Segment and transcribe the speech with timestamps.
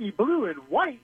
[0.00, 0.98] be blue and white.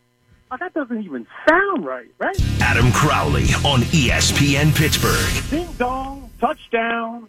[0.50, 2.36] Oh, that doesn't even sound right, right?
[2.62, 5.50] Adam Crowley on ESPN Pittsburgh.
[5.50, 7.28] Ding dong, touchdown.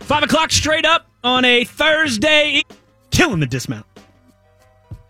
[0.00, 2.62] Five o'clock straight up on a Thursday.
[3.10, 3.86] Killing the dismount.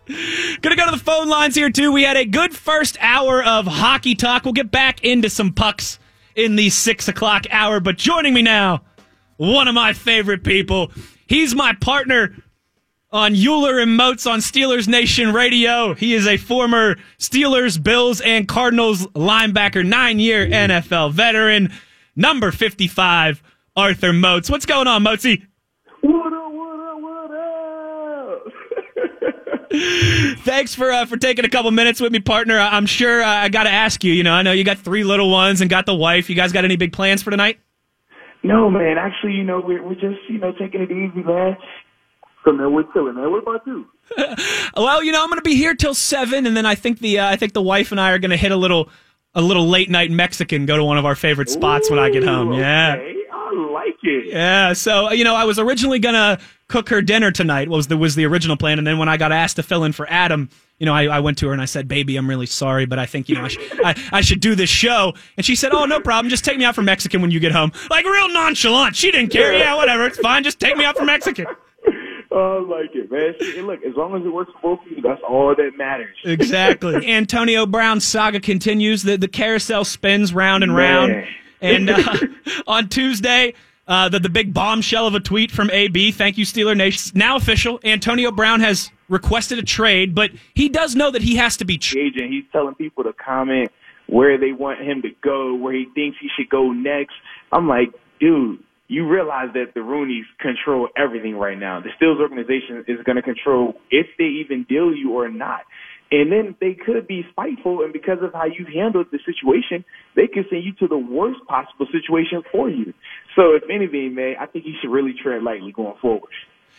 [0.07, 1.91] Gonna go to the phone lines here too.
[1.91, 4.43] We had a good first hour of hockey talk.
[4.43, 5.99] We'll get back into some pucks
[6.35, 7.79] in the six o'clock hour.
[7.79, 8.81] But joining me now,
[9.51, 10.91] one of my favorite people.
[11.27, 12.35] He's my partner
[13.11, 15.93] on Euler and Moats on Steelers Nation Radio.
[15.93, 21.71] He is a former Steelers, Bills, and Cardinals linebacker, nine year NFL veteran,
[22.15, 23.43] number 55,
[23.75, 24.49] Arthur Moats.
[24.49, 25.45] What's going on, Moatsy?
[26.01, 28.53] What up, what up, what up?
[30.45, 32.59] Thanks for uh, for taking a couple minutes with me, partner.
[32.59, 34.13] I- I'm sure uh, I got to ask you.
[34.13, 36.29] You know, I know you got three little ones and got the wife.
[36.29, 37.59] You guys got any big plans for tonight?
[38.43, 38.97] No, man.
[38.97, 41.57] Actually, you know, we're, we're just, you know, taking it easy, man.
[42.45, 43.31] So, man, we're chilling, man.
[43.31, 43.85] What about you?
[44.75, 47.19] Well, you know, I'm going to be here till seven, and then I think the
[47.19, 48.89] uh, I think the wife and I are going to hit a little
[49.35, 50.65] a little late night Mexican.
[50.65, 52.53] Go to one of our favorite spots when I get home.
[52.53, 52.95] Ooh, Yeah.
[52.97, 53.15] Okay.
[53.31, 54.25] I like it.
[54.33, 57.69] Yeah, so you know, I was originally gonna cook her dinner tonight.
[57.69, 59.91] Was the was the original plan, and then when I got asked to fill in
[59.91, 62.45] for Adam, you know, I, I went to her and I said, "Baby, I'm really
[62.45, 65.45] sorry, but I think you know I, sh- I, I should do this show." And
[65.45, 66.29] she said, "Oh, no problem.
[66.29, 68.95] Just take me out for Mexican when you get home." Like real nonchalant.
[68.95, 69.53] She didn't care.
[69.53, 70.05] Yeah, whatever.
[70.05, 70.43] It's fine.
[70.43, 71.45] Just take me out for Mexican.
[72.35, 73.65] I like it, man.
[73.67, 76.15] Look, as long as it works for both of you, that's all that matters.
[76.23, 77.07] Exactly.
[77.07, 79.03] Antonio Brown's saga continues.
[79.03, 81.11] The the carousel spins round and round.
[81.11, 81.27] Man.
[81.61, 82.17] And uh,
[82.67, 83.53] on Tuesday,
[83.87, 86.11] uh, the the big bombshell of a tweet from AB.
[86.11, 87.11] Thank you, Steeler Nation.
[87.15, 87.79] Now official.
[87.83, 91.77] Antonio Brown has requested a trade, but he does know that he has to be.
[91.77, 93.71] Tra- Agent, he's telling people to comment
[94.07, 97.13] where they want him to go, where he thinks he should go next.
[97.51, 101.81] I'm like, dude, you realize that the Rooneys control everything right now.
[101.81, 105.61] The Steelers organization is going to control if they even deal you or not.
[106.13, 109.83] And then they could be spiteful, and because of how you've handled the situation,
[110.15, 112.93] they could send you to the worst possible situation for you.
[113.35, 116.29] So, if anything, man, I think you should really tread lightly going forward.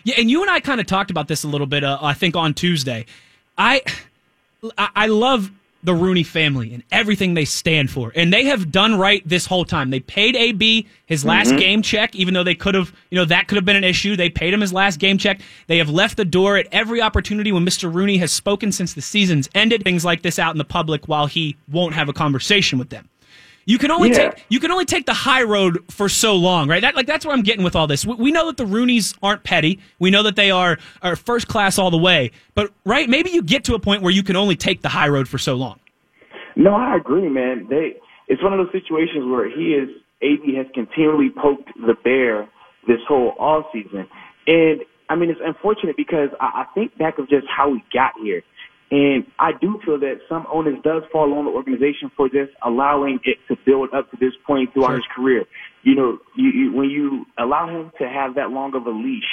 [0.05, 1.83] Yeah, and you and I kind of talked about this a little bit.
[1.83, 3.07] Uh, I think on Tuesday,
[3.59, 3.83] I
[4.79, 5.51] I I love
[5.85, 9.65] the Rooney family and everything they stand for, and they have done right this whole
[9.65, 9.91] time.
[9.91, 11.59] They paid AB his last mm-hmm.
[11.59, 14.17] game check, even though they could have, you know, that could have been an issue.
[14.17, 15.41] They paid him his last game check.
[15.67, 17.93] They have left the door at every opportunity when Mr.
[17.93, 19.85] Rooney has spoken since the season's ended.
[19.85, 23.09] Things like this out in the public while he won't have a conversation with them.
[23.67, 24.31] You can only Yeah.
[24.31, 26.81] take you can only take the high road for so long, right?
[26.81, 28.05] That like that's where I'm getting with all this.
[28.05, 29.81] We, we know that the Rooneys aren't petty.
[29.99, 32.31] We know that they are are first class all the way.
[32.55, 35.09] But right, maybe you get to a point where you can only take the high
[35.09, 35.79] road for so long.
[36.57, 37.67] No, I agree, man.
[37.69, 37.97] They
[38.29, 39.89] it's one of those situations where he is
[40.23, 42.49] AB has continually poked the bear
[42.87, 44.07] this whole off season.
[44.47, 48.13] And I mean it's unfortunate because I, I think back of just how we got
[48.23, 48.43] here.
[48.91, 53.19] And I do feel that some owners does fall on the organization for just allowing
[53.25, 54.97] it to build up to this point throughout Sure.
[54.97, 55.45] his career.
[55.83, 59.25] You know, you, you, when you allow him to have that long of a leash,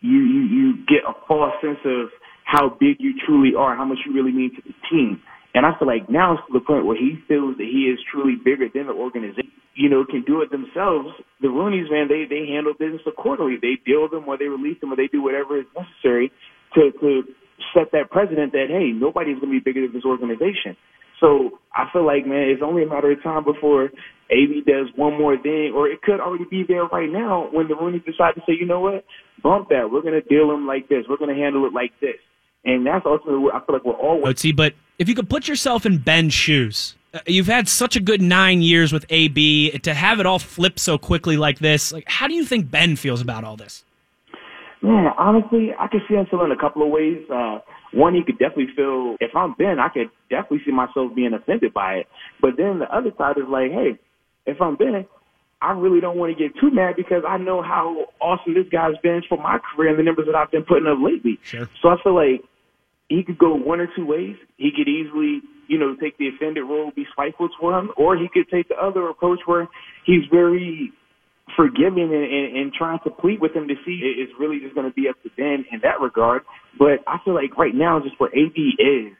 [0.00, 2.08] you, you, you get a false sense of
[2.44, 5.20] how big you truly are, how much you really mean to the team.
[5.52, 7.98] And I feel like now it's to the point where he feels that he is
[8.10, 9.50] truly bigger than the organization.
[9.74, 11.10] You know, can do it themselves.
[11.40, 13.56] The Rooneys, man, they they handle business accordingly.
[13.60, 16.30] They deal them or they release them or they do whatever is necessary
[16.74, 17.22] to to
[17.74, 20.76] set that precedent that hey, nobody's going to be bigger than this organization.
[21.20, 23.90] So I feel like, man, it's only a matter of time before
[24.30, 27.74] AB does one more thing, or it could already be there right now when the
[27.74, 29.04] Rooneys decide to say, you know what,
[29.42, 29.90] bump that.
[29.92, 31.04] We're going to deal them like this.
[31.08, 32.16] We're going to handle it like this.
[32.64, 34.34] And that's ultimately what I feel like we're always.
[34.34, 38.00] Oatsy, but if you could put yourself in Ben's shoes, uh, you've had such a
[38.00, 41.92] good nine years with AB to have it all flip so quickly like this.
[41.92, 43.84] Like, how do you think Ben feels about all this?
[44.82, 47.18] Man, honestly, I could see him feeling a couple of ways.
[47.28, 47.58] Uh,
[47.92, 51.74] one, he could definitely feel, if I'm Ben, I could definitely see myself being offended
[51.74, 52.06] by it.
[52.40, 53.98] But then the other side is like, hey,
[54.46, 55.06] if I'm Ben,
[55.60, 58.96] I really don't want to get too mad because I know how awesome this guy's
[59.02, 61.38] been for my career and the numbers that I've been putting up lately.
[61.42, 61.68] Sure.
[61.82, 62.42] So I feel like
[63.08, 64.36] he could go one or two ways.
[64.56, 68.28] He could easily, you know, take the offended role, be spiteful to him, or he
[68.32, 69.68] could take the other approach where
[70.06, 70.92] he's very
[71.56, 74.74] forgiving and, and, and trying to plead with him to see it- it's really just
[74.74, 76.42] going to be up to Ben in that regard.
[76.78, 79.12] But I feel like right now, just where AB is,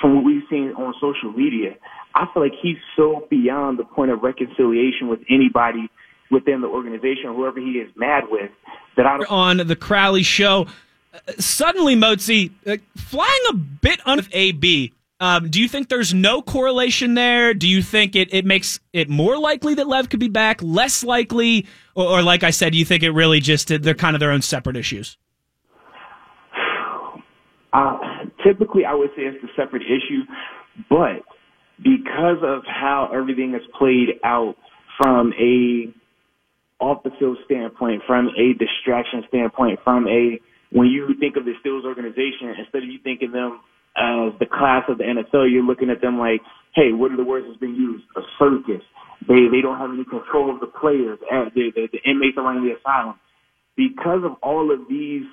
[0.00, 1.74] from what we've seen on social media,
[2.14, 5.88] I feel like he's so beyond the point of reconciliation with anybody
[6.30, 8.50] within the organization or whoever he is mad with
[8.96, 9.30] that I don't.
[9.30, 10.66] on the Crowley show.
[11.12, 16.40] Uh, suddenly, Moatsy, uh, flying a bit under AB, Um, do you think there's no
[16.40, 17.52] correlation there?
[17.52, 21.04] Do you think it, it makes it more likely that Lev could be back, less
[21.04, 24.20] likely, or, or like I said, do you think it really just they're kind of
[24.20, 25.18] their own separate issues?
[27.72, 27.98] Uh,
[28.44, 30.22] typically, I would say it's a separate issue,
[30.88, 31.22] but
[31.82, 34.56] because of how everything is played out
[34.96, 35.92] from a
[36.82, 40.40] off the field standpoint, from a distraction standpoint, from a
[40.72, 43.60] when you think of the Steelers organization, instead of you thinking them
[44.00, 46.40] as the class of the NFL, you're looking at them like,
[46.74, 48.04] hey, what are the words that's being used?
[48.16, 48.82] A circus.
[49.28, 52.64] They they don't have any control of the players, uh, the, the, the inmates around
[52.64, 53.20] the asylum.
[53.76, 55.28] Because of all of these,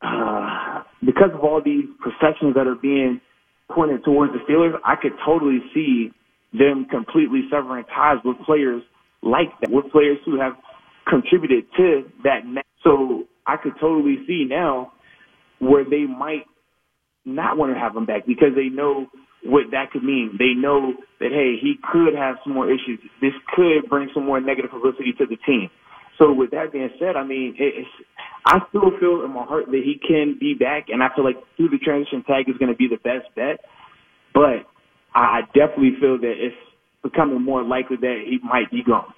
[0.00, 3.20] uh, because of all these perceptions that are being
[3.70, 6.10] pointed towards the Steelers, I could totally see
[6.52, 8.82] them completely severing ties with players
[9.22, 10.54] like that, with players who have
[11.06, 12.40] contributed to that.
[12.82, 14.92] So I could totally see now
[15.58, 16.46] where they might
[17.26, 19.06] not want to have him back because they know
[19.44, 20.36] what that could mean.
[20.38, 22.98] They know that hey, he could have some more issues.
[23.20, 25.68] This could bring some more negative publicity to the team.
[26.18, 27.88] So with that being said, I mean, it's,
[28.46, 31.36] I still feel in my heart that he can be back, and I feel like
[31.56, 33.60] through the transition tag is going to be the best bet.
[34.32, 34.64] But
[35.14, 36.56] I definitely feel that it's
[37.02, 39.12] becoming more likely that he might be gone.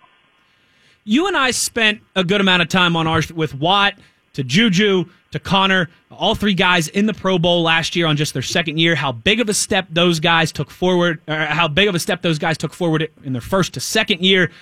[1.05, 3.95] You and I spent a good amount of time on ours with Watt
[4.39, 8.33] to Juju to Connor, all three guys in the Pro Bowl last year on just
[8.33, 8.95] their second year.
[8.95, 12.23] How big of a step those guys took forward, or how big of a step
[12.23, 14.53] those guys took forward in their first to second year.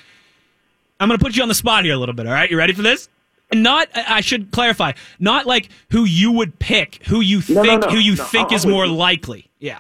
[0.99, 2.27] I'm going to put you on the spot here a little bit.
[2.27, 3.11] All right, you ready for this?
[3.53, 7.89] Not, I should clarify, not like who you would pick, who you think, no, no,
[7.89, 9.51] who you think is more likely.
[9.61, 9.79] Yeah.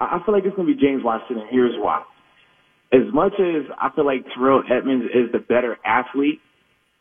[0.00, 2.02] I feel like it's going to be James Washington, and here's why.
[2.92, 6.40] As much as I feel like Terrell Edmunds is the better athlete,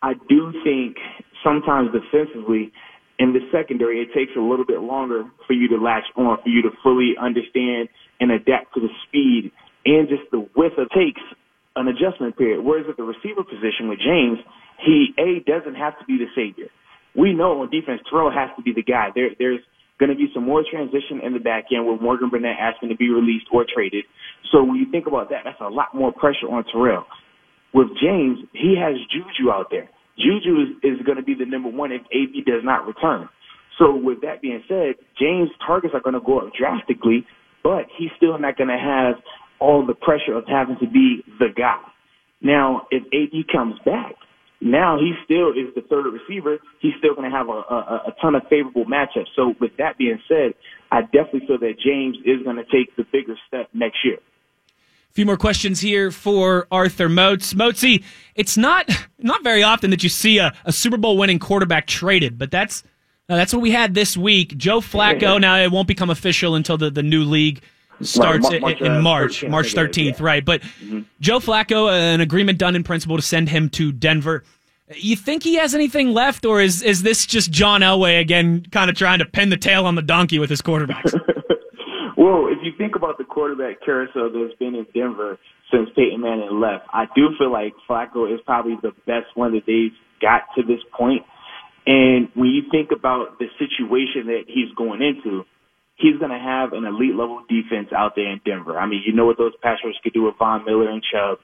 [0.02, 0.98] I do think
[1.44, 2.72] sometimes defensively
[3.20, 6.50] in the secondary, it takes a little bit longer for you to latch on, for
[6.50, 7.90] you to fully understand
[8.20, 9.52] and adapt to the speed
[9.86, 11.22] and just the width of takes
[11.76, 12.64] an adjustment period.
[12.64, 14.38] Whereas at the receiver position with James,
[14.86, 16.70] he A doesn't have to be the savior.
[17.16, 19.10] We know on defense, Terrell has to be the guy.
[19.16, 19.62] There, there's
[20.00, 22.96] going to be some more transition in the back end with Morgan Burnett asking to
[22.96, 24.06] be released or traded.
[24.52, 27.06] So when you think about that, that's a lot more pressure on Terrell.
[27.74, 29.90] With James, he has Juju out there.
[30.18, 33.30] Juju is, is going to be the number one if AB does not return.
[33.78, 37.26] So with that being said, James' targets are going to go up drastically,
[37.64, 39.22] but he's still not going to have
[39.60, 41.82] all the pressure of having to be the guy.
[42.42, 44.16] Now, if AB comes back,
[44.62, 46.58] now he still is the third receiver.
[46.82, 49.30] He's still going to have a, a, a ton of favorable matchups.
[49.36, 50.54] So with that being said,
[50.92, 54.18] I definitely feel that James is going to take the bigger step next year
[55.12, 57.54] few more questions here for Arthur Moats.
[57.54, 58.04] Moatsy,
[58.36, 58.90] it's not
[59.20, 62.84] not very often that you see a, a Super Bowl winning quarterback traded, but that's
[63.30, 64.58] uh, that's what we had this week.
[64.58, 65.40] Joe Flacco.
[65.42, 67.62] Now it won't become official until the, the new league
[68.02, 70.26] starts right, March, in, in March, uh, March 13th, yeah.
[70.26, 70.46] right?
[70.46, 71.02] But mm-hmm.
[71.20, 74.44] Joe Flacco, uh, an agreement done in principle to send him to Denver.
[74.96, 78.90] You think he has anything left, or is is this just John Elway again, kind
[78.90, 81.14] of trying to pin the tail on the donkey with his quarterbacks?
[82.18, 85.38] Well, if you think about the quarterback carousel that's been in Denver
[85.70, 89.70] since Peyton Manning left, I do feel like Flacco is probably the best one that
[89.70, 91.22] they've got to this point.
[91.86, 95.46] And when you think about the situation that he's going into,
[96.02, 98.80] he's going to have an elite level defense out there in Denver.
[98.80, 101.38] I mean, you know what those pass rushers could do with Von Miller and Chubb.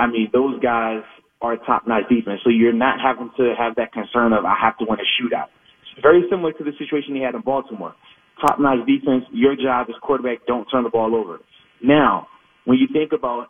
[0.00, 1.06] I mean, those guys
[1.40, 2.42] are top notch defense.
[2.42, 5.54] So you're not having to have that concern of I have to win a shootout.
[6.02, 7.94] Very similar to the situation he had in Baltimore
[8.40, 9.24] top notch defense.
[9.32, 11.38] Your job as quarterback, don't turn the ball over.
[11.82, 12.26] Now,
[12.64, 13.48] when you think about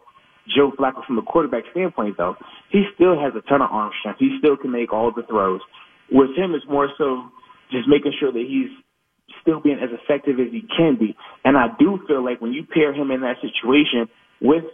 [0.56, 2.36] Joe Flacco from a quarterback standpoint, though,
[2.70, 4.18] he still has a ton of arm strength.
[4.20, 5.60] He still can make all the throws.
[6.10, 7.28] With him, it's more so
[7.70, 8.70] just making sure that he's
[9.42, 11.16] still being as effective as he can be.
[11.44, 14.08] And I do feel like when you pair him in that situation
[14.40, 14.64] with,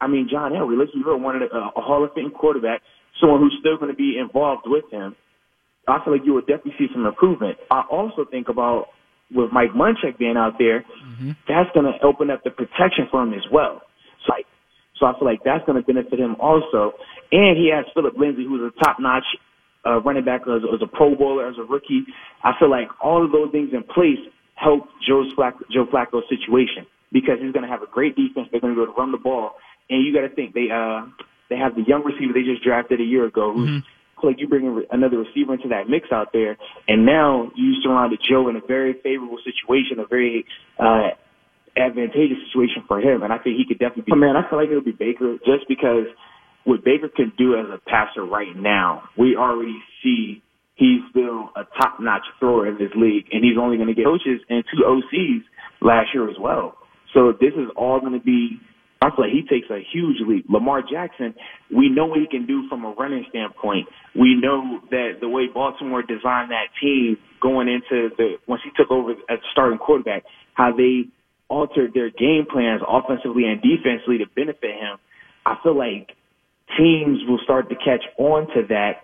[0.00, 2.32] I mean, John Elway, let's be real, one of the, uh, a Hall of Fame
[2.32, 2.82] quarterback,
[3.20, 5.14] someone who's still going to be involved with him.
[5.86, 7.58] I feel like you will definitely see some improvement.
[7.70, 8.86] I also think about
[9.34, 11.32] with Mike Munchak being out there, mm-hmm.
[11.48, 13.82] that's going to open up the protection for him as well.
[14.26, 14.46] So, like,
[14.98, 16.92] so I feel like that's going to benefit him also.
[17.30, 19.24] And he has Phillip Lindsay, who's a top-notch
[19.84, 22.04] uh, running back as, as a Pro Bowler, as a rookie.
[22.44, 24.20] I feel like all of those things in place
[24.54, 28.48] help Joe's Flacco, Joe Flacco's situation because he's going to have a great defense.
[28.50, 29.56] They're going to be able to run the ball,
[29.90, 31.06] and you got to think they uh
[31.50, 33.88] they have the young receiver they just drafted a year ago who's mm-hmm
[34.22, 36.56] like you bring another receiver into that mix out there,
[36.88, 40.44] and now you surrounded Joe in a very favorable situation, a very
[40.78, 41.10] uh,
[41.76, 44.16] advantageous situation for him, and I think he could definitely be.
[44.16, 46.06] Man, I feel like it'll be Baker just because
[46.64, 50.42] what Baker can do as a passer right now, we already see
[50.76, 54.40] he's still a top-notch thrower in this league, and he's only going to get coaches
[54.48, 55.42] and two OCs
[55.80, 56.76] last year as well.
[57.14, 58.58] So this is all going to be.
[59.02, 60.46] I feel like he takes a huge leap.
[60.48, 61.34] Lamar Jackson,
[61.74, 63.88] we know what he can do from a running standpoint.
[64.14, 68.90] We know that the way Baltimore designed that team going into the once he took
[68.90, 70.22] over as starting quarterback,
[70.54, 71.06] how they
[71.48, 74.98] altered their game plans offensively and defensively to benefit him.
[75.44, 76.14] I feel like
[76.78, 79.02] teams will start to catch on to that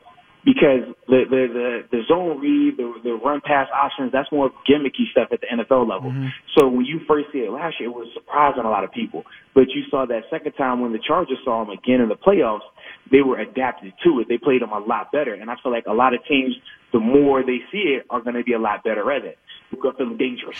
[0.48, 5.04] because the the the, the zone read, the the run pass options, that's more gimmicky
[5.10, 6.10] stuff at the NFL level.
[6.10, 6.28] Mm-hmm.
[6.56, 9.24] So when you first see it last year, it was surprising a lot of people.
[9.54, 12.64] But you saw that second time when the Chargers saw him again in the playoffs,
[13.10, 14.28] they were adapted to it.
[14.28, 16.54] They played him a lot better, and I feel like a lot of teams,
[16.92, 19.36] the more they see it, are going to be a lot better at it.
[19.70, 20.56] We're feeling dangerous.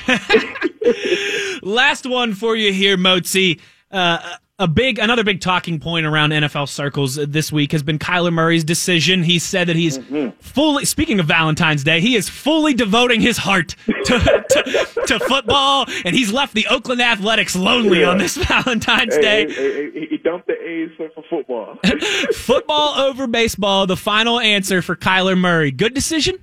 [1.62, 3.59] Last one for you here, Moatsy.
[3.90, 8.33] Uh, a big another big talking point around NFL circles this week has been Kyler
[8.33, 9.23] Murray's decision.
[9.23, 10.37] He said that he's mm-hmm.
[10.41, 14.19] fully speaking of Valentine's Day, he is fully devoting his heart to,
[14.50, 18.11] to, to, football, and he's left the Oakland Athletics lonely yeah.
[18.11, 19.53] on this Valentine's hey, Day.
[19.53, 21.79] Hey, hey, he dumped the A's for football.
[22.35, 23.87] football over baseball.
[23.87, 25.71] The final answer for Kyler Murray.
[25.71, 26.37] Good decision.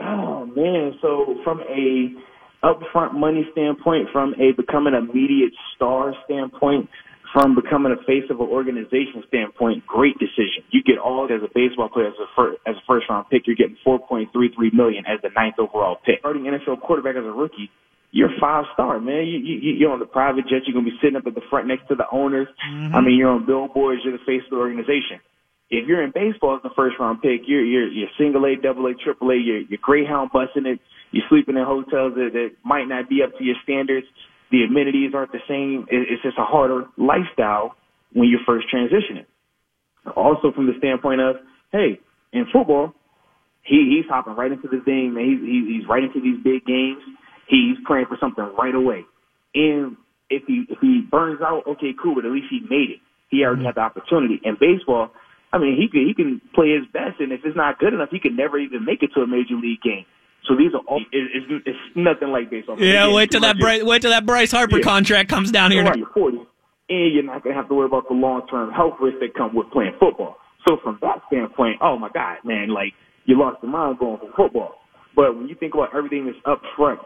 [0.00, 0.98] Oh man!
[1.00, 2.12] So from a
[2.68, 6.88] upfront money standpoint, from a becoming an immediate star standpoint,
[7.32, 10.64] from becoming a face of an organization standpoint, great decision.
[10.70, 13.46] You get all as a baseball player as a first, as a first round pick.
[13.46, 14.28] You're getting 4.33
[14.72, 16.20] million as the ninth overall pick.
[16.20, 17.70] Starting NFL quarterback as a rookie,
[18.10, 19.26] you're five star, man.
[19.26, 20.64] You, you you're on the private jet.
[20.64, 22.48] You're gonna be sitting up at the front next to the owners.
[22.64, 22.94] Mm-hmm.
[22.96, 24.00] I mean, you're on billboards.
[24.04, 25.20] You're the face of the organization
[25.70, 28.86] if you're in baseball as the first round pick, you're you're you're single A, double
[28.86, 32.88] A, triple A, you're you're Greyhound busting it, you're sleeping in hotels that, that might
[32.88, 34.06] not be up to your standards.
[34.50, 35.86] The amenities aren't the same.
[35.90, 37.76] It's just a harder lifestyle
[38.14, 39.26] when you're first transitioning.
[40.16, 41.36] Also, from the standpoint of,
[41.70, 42.00] hey,
[42.32, 42.94] in football,
[43.62, 45.24] he he's hopping right into the thing, man.
[45.24, 47.02] He's he's right into these big games.
[47.46, 49.04] He's praying for something right away.
[49.54, 49.96] And
[50.30, 53.00] if he if he burns out, okay, cool, but at least he made it.
[53.28, 54.40] He already had the opportunity.
[54.44, 55.12] In baseball,
[55.52, 58.10] I mean, he can he can play his best, and if it's not good enough,
[58.10, 60.04] he can never even make it to a major league game.
[60.46, 62.80] So these are all it's, it's nothing like baseball.
[62.80, 64.84] Yeah, wait till that Bryce, wait till that Bryce Harper yeah.
[64.84, 65.84] contract comes down here.
[65.96, 66.38] You're 40,
[66.90, 69.54] and you're not gonna have to worry about the long term health risks that come
[69.54, 70.36] with playing football.
[70.66, 72.92] So from that standpoint, oh my God, man, like
[73.24, 74.74] you lost your mind going for football.
[75.16, 77.00] But when you think about everything that's up front,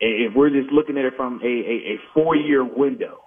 [0.00, 3.20] if we're just looking at it from a, a, a four year window,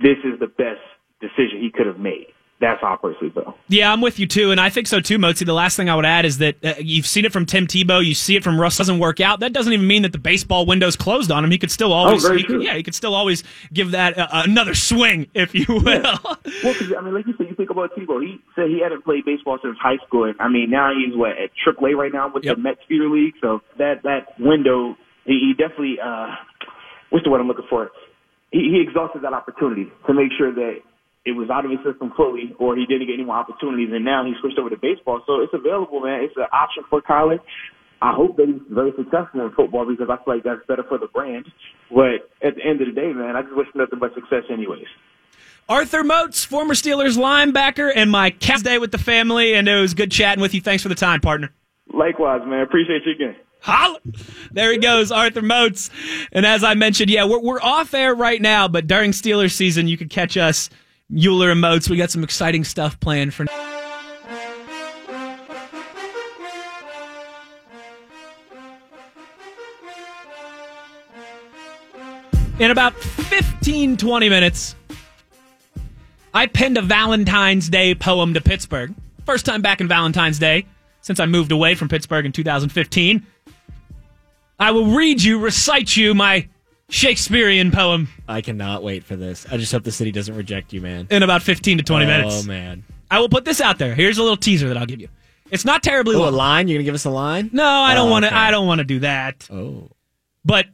[0.00, 0.80] this is the best
[1.20, 2.28] decision he could have made.
[2.60, 3.56] That's personally feel.
[3.68, 5.46] Yeah, I'm with you too, and I think so too, Moatsy.
[5.46, 8.04] The last thing I would add is that uh, you've seen it from Tim Tebow,
[8.04, 8.76] you see it from Russ.
[8.76, 9.40] Doesn't work out.
[9.40, 11.50] That doesn't even mean that the baseball window's closed on him.
[11.50, 14.28] He could still always, oh, he could, yeah, he could still always give that uh,
[14.32, 15.82] another swing, if you will.
[15.84, 16.18] Yeah.
[16.62, 18.22] Well, I mean, like you said, you think about Tebow.
[18.22, 20.24] He said he hadn't played baseball since high school.
[20.24, 22.56] And, I mean, now he's what at AAA right now with yep.
[22.56, 23.34] the Mets feeder league.
[23.40, 25.98] So that that window, he, he definitely.
[26.04, 26.34] uh
[27.10, 27.90] What's the word I'm looking for?
[28.52, 30.78] He, he exhausted that opportunity to make sure that
[31.24, 34.04] it was out of his system fully, or he didn't get any more opportunities, and
[34.04, 35.20] now he switched over to baseball.
[35.26, 36.24] So it's available, man.
[36.24, 37.40] It's an option for college.
[38.02, 40.96] I hope that he's very successful in football because I feel like that's better for
[40.96, 41.44] the brand.
[41.90, 44.88] But at the end of the day, man, I just wish nothing but success, anyways.
[45.68, 49.92] Arthur Moats, former Steelers linebacker, and my cast day with the family, and it was
[49.92, 50.62] good chatting with you.
[50.62, 51.52] Thanks for the time, partner.
[51.92, 52.62] Likewise, man.
[52.62, 53.36] Appreciate you again.
[53.60, 54.00] Holla.
[54.50, 55.90] There he goes, Arthur Moats.
[56.32, 59.86] And as I mentioned, yeah, we're, we're off air right now, but during Steelers season,
[59.86, 60.70] you can catch us
[61.14, 61.88] Euler and Moats.
[61.88, 63.46] We got some exciting stuff planned for.
[72.58, 74.74] In about 15, 20 minutes,
[76.34, 78.94] I penned a Valentine's Day poem to Pittsburgh.
[79.24, 80.66] First time back in Valentine's Day
[81.00, 83.26] since I moved away from Pittsburgh in 2015.
[84.58, 86.48] I will read you, recite you my
[86.90, 88.08] Shakespearean poem.
[88.28, 89.46] I cannot wait for this.
[89.50, 91.06] I just hope the city doesn't reject you, man.
[91.10, 92.44] In about 15 to 20 oh, minutes.
[92.44, 92.84] Oh, man.
[93.10, 93.94] I will put this out there.
[93.94, 95.08] Here's a little teaser that I'll give you.
[95.50, 96.34] It's not terribly oh, long.
[96.34, 96.68] a line?
[96.68, 97.50] You're going to give us a line?
[97.52, 98.36] No, I don't oh, want to okay.
[98.36, 99.48] I don't want to do that.
[99.50, 99.90] Oh.
[100.44, 100.66] But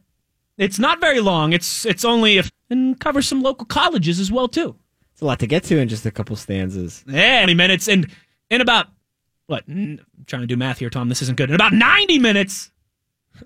[0.58, 1.52] it's not very long.
[1.52, 4.76] It's it's only if and covers some local colleges as well too.
[5.12, 7.04] It's a lot to get to in just a couple stanzas.
[7.08, 8.10] Yeah, 20 minutes and
[8.50, 8.88] in about
[9.46, 9.64] what?
[9.68, 11.08] I'm trying to do math here, Tom.
[11.08, 11.48] This isn't good.
[11.48, 12.70] In about 90 minutes,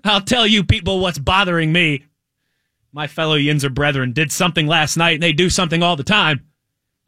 [0.03, 2.03] I'll tell you people what's bothering me
[2.91, 6.45] my fellow Yinzer brethren did something last night, and they do something all the time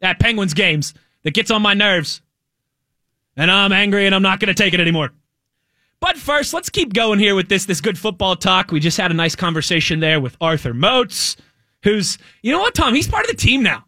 [0.00, 2.22] at Penguins games that gets on my nerves.
[3.36, 5.10] And I'm angry and I'm not going to take it anymore.
[6.00, 8.70] But first, let's keep going here with this this good football talk.
[8.70, 11.36] We just had a nice conversation there with Arthur Moats,
[11.82, 12.94] who's you know what, Tom?
[12.94, 13.86] He's part of the team now.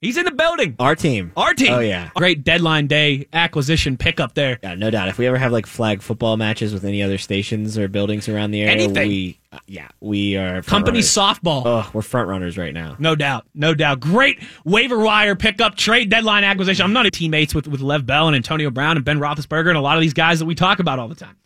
[0.00, 0.76] He's in the building.
[0.78, 1.32] Our team.
[1.36, 1.72] Our team.
[1.72, 2.10] Oh, yeah.
[2.14, 4.60] Great deadline day acquisition pickup there.
[4.62, 5.08] Yeah, no doubt.
[5.08, 8.52] If we ever have like flag football matches with any other stations or buildings around
[8.52, 9.08] the area, Anything.
[9.08, 11.08] we uh, yeah, we are Company runners.
[11.08, 11.62] softball.
[11.66, 12.94] Oh, we're front runners right now.
[13.00, 13.46] No doubt.
[13.54, 13.98] No doubt.
[13.98, 16.84] Great waiver wire pickup, trade deadline acquisition.
[16.84, 19.78] I'm not a teammates with, with Lev Bell and Antonio Brown and Ben Roethlisberger and
[19.78, 21.36] a lot of these guys that we talk about all the time.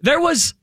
[0.00, 0.54] There was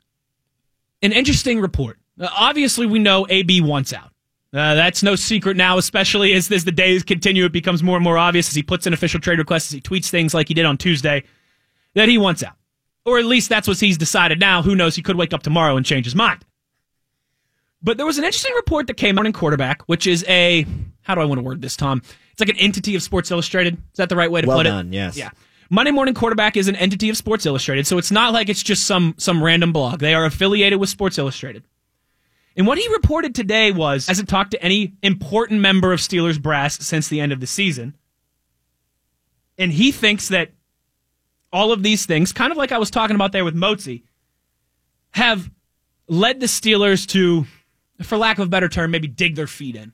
[1.01, 2.00] an interesting report.
[2.20, 4.10] Uh, obviously, we know AB wants out.
[4.53, 7.45] Uh, that's no secret now, especially as, as the days continue.
[7.45, 9.81] It becomes more and more obvious as he puts in official trade requests, as he
[9.81, 11.24] tweets things like he did on Tuesday,
[11.95, 12.53] that he wants out.
[13.05, 14.62] Or at least that's what he's decided now.
[14.62, 14.95] Who knows?
[14.95, 16.45] He could wake up tomorrow and change his mind.
[17.81, 20.65] But there was an interesting report that came out in quarterback, which is a
[21.01, 22.01] how do I want to word this, Tom?
[22.31, 23.74] It's like an entity of Sports Illustrated.
[23.74, 24.93] Is that the right way to Well put done, it?
[24.95, 25.17] yes.
[25.17, 25.31] Yeah.
[25.69, 28.86] Monday Morning Quarterback is an entity of Sports Illustrated, so it's not like it's just
[28.86, 30.00] some some random blog.
[30.00, 31.63] They are affiliated with Sports Illustrated.
[32.55, 36.77] And what he reported today was, hasn't talked to any important member of Steelers brass
[36.86, 37.95] since the end of the season.
[39.57, 40.51] And he thinks that
[41.51, 44.03] all of these things, kind of like I was talking about there with Moatsy,
[45.12, 45.50] have
[46.07, 47.45] led the Steelers to,
[48.01, 49.93] for lack of a better term, maybe dig their feet in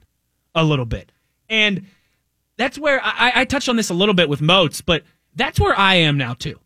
[0.56, 1.12] a little bit.
[1.50, 1.88] And
[2.58, 5.04] that's where I, I touched on this a little bit with Moats, but
[5.36, 6.60] that's where I am now too.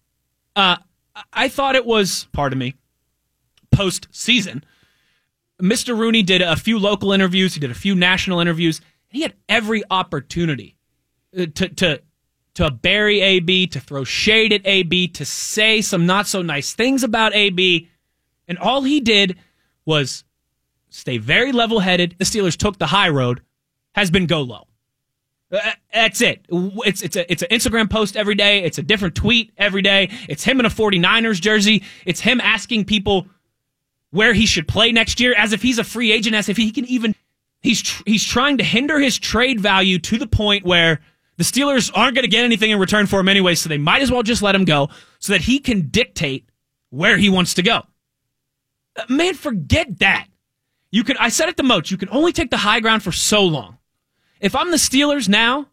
[0.56, 0.78] Uh,
[1.32, 2.76] I thought it was, pardon me,
[3.72, 4.64] post season.
[5.62, 5.98] Mr.
[5.98, 7.54] Rooney did a few local interviews.
[7.54, 8.82] He did a few national interviews.
[9.10, 10.76] He had every opportunity
[11.38, 12.02] uh, to to
[12.56, 17.04] to bury AB, to throw shade at AB, to say some not so nice things
[17.04, 17.90] about AB,
[18.48, 19.38] and all he did
[19.86, 20.24] was
[20.90, 22.16] stay very level headed.
[22.20, 23.42] The Steelers took the high road.
[23.96, 24.68] Has been go low.
[25.52, 25.60] Uh,
[25.94, 26.46] That's it.
[26.50, 28.64] It's it's a it's an Instagram post every day.
[28.64, 30.10] It's a different tweet every day.
[30.28, 31.84] It's him in a 49ers jersey.
[32.06, 33.28] It's him asking people
[34.14, 36.70] where he should play next year as if he's a free agent as if he
[36.72, 37.16] can even
[37.62, 41.02] he's tr- he's trying to hinder his trade value to the point where
[41.38, 44.04] the Steelers aren't going to get anything in return for him anyway, so they might
[44.04, 46.48] as well just let him go so that he can dictate
[46.92, 47.82] where he wants to go.
[48.96, 50.28] Uh, Man, forget that.
[50.92, 53.12] You could I said it the most, you can only take the high ground for
[53.12, 53.80] so long.
[54.40, 55.70] If I'm the Steelers now,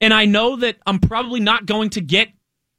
[0.00, 2.30] and I know that I'm probably not going to get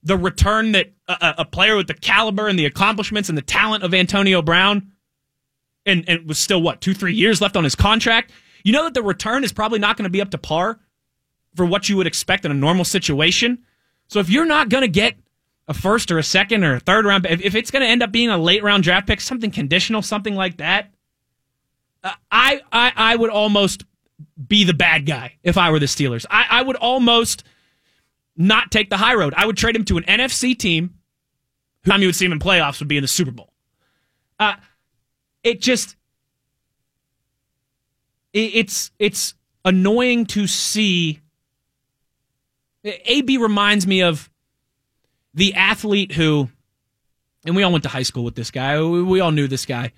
[0.06, 3.84] the return that a, a player with the caliber and the accomplishments and the talent
[3.84, 4.92] of Antonio Brown,
[5.86, 8.32] and, and was still what two three years left on his contract.
[8.64, 10.80] You know that the return is probably not going to be up to par
[11.56, 13.64] for what you would expect in a normal situation.
[14.08, 15.16] So if you're not going to get
[15.68, 18.04] a first or a second or a third round, if, if it's going to end
[18.04, 20.94] up being a late round draft pick, something conditional, something like that,
[22.04, 23.86] uh, I, I I would almost
[24.48, 26.26] be the bad guy if I were the Steelers.
[26.30, 27.44] I, I would almost
[28.38, 29.34] not take the high road.
[29.38, 30.96] I would trade him to an NFC team.
[31.84, 33.54] Who time you would see him in playoffs would be in the Super Bowl.
[34.40, 34.56] Uh,
[35.44, 35.96] it just
[38.34, 41.22] it, it's it's annoying to see.
[42.84, 44.30] AB reminds me of
[45.34, 46.50] the athlete who,
[47.46, 48.80] and we all went to high school with this guy.
[48.80, 49.92] We, we all knew this guy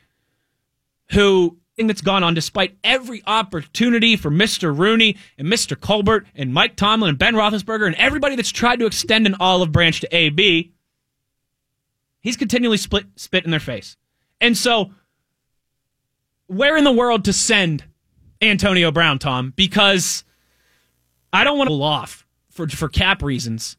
[1.12, 4.76] who that's gone on despite every opportunity for Mr.
[4.76, 5.80] Rooney and Mr.
[5.80, 9.72] Colbert and Mike Tomlin and Ben Roethlisberger and everybody that's tried to extend an olive
[9.72, 10.74] branch to AB.
[12.20, 13.96] He's continually split spit in their face.
[14.42, 14.92] And so
[16.48, 17.84] where in the world to send
[18.42, 19.54] Antonio Brown, Tom?
[19.56, 20.24] Because
[21.32, 23.78] I don't want to pull off for for cap reasons.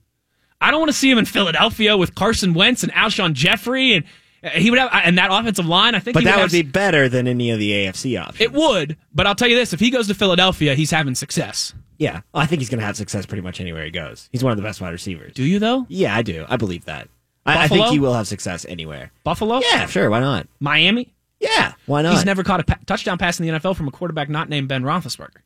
[0.60, 4.04] I don't want to see him in Philadelphia with Carson Wentz and Alshon Jeffery and
[4.52, 5.94] he would have and that offensive line.
[5.94, 8.20] I think, But he that would, would have, be better than any of the AFC
[8.20, 8.40] options.
[8.40, 8.96] it would.
[9.14, 11.74] But I'll tell you this: if he goes to Philadelphia, he's having success.
[11.98, 14.28] Yeah, I think he's going to have success pretty much anywhere he goes.
[14.30, 15.32] He's one of the best wide receivers.
[15.34, 15.84] Do you though?
[15.88, 16.46] Yeah, I do.
[16.48, 17.08] I believe that.
[17.44, 19.10] I, I think he will have success anywhere.
[19.24, 19.60] Buffalo?
[19.60, 20.08] Yeah, sure.
[20.10, 20.46] Why not?
[20.60, 21.14] Miami?
[21.40, 22.14] Yeah, why not?
[22.14, 24.68] He's never caught a pa- touchdown pass in the NFL from a quarterback not named
[24.68, 25.38] Ben Roethlisberger.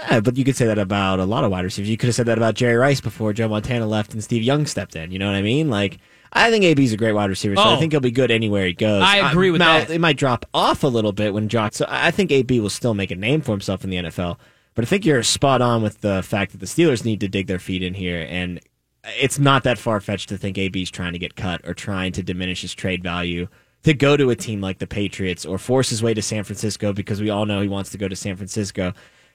[0.00, 1.88] Yeah, but you could say that about a lot of wide receivers.
[1.90, 4.66] You could have said that about Jerry Rice before Joe Montana left and Steve Young
[4.66, 5.10] stepped in.
[5.10, 5.68] You know what I mean?
[5.68, 5.98] Like,
[6.32, 7.74] I think AB is a great wide receiver, so Oh.
[7.74, 9.02] I think he'll be good anywhere he goes.
[9.02, 9.90] I agree um, with now, that.
[9.90, 11.74] It might drop off a little bit when Jock.
[11.74, 14.38] So I think AB will still make a name for himself in the NFL.
[14.74, 17.46] But I think you're spot on with the fact that the Steelers need to dig
[17.46, 18.60] their feet in here, and
[19.04, 22.22] it's not that far fetched to think AB's trying to get cut or trying to
[22.22, 23.48] diminish his trade value
[23.82, 26.92] to go to a team like the Patriots or force his way to San Francisco
[26.92, 28.94] because we all know he wants to go to San Francisco.